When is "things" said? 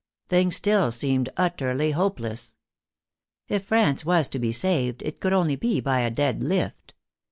0.29-0.55